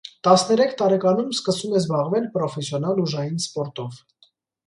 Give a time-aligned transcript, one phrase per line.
[0.25, 4.01] Տասներեք տարեկանում սկսում է զբաղվել պրոֆեսիոնալ ուժային սպորտով։